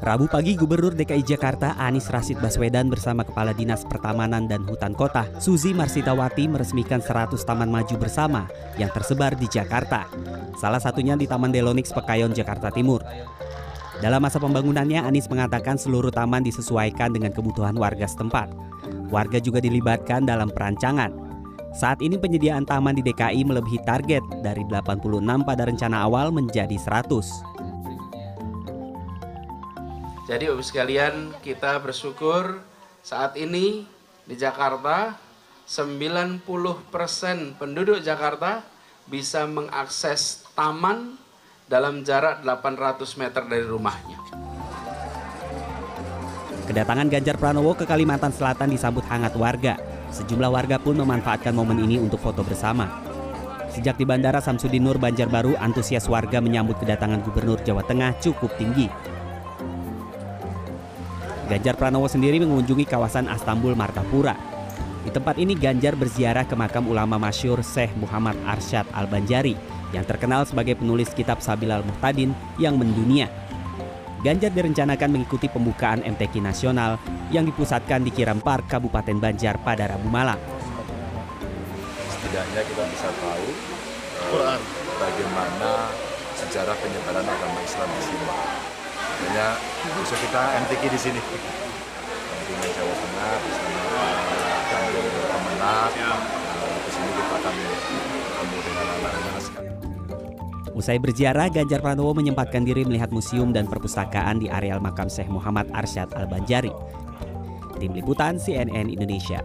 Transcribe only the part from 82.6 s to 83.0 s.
kita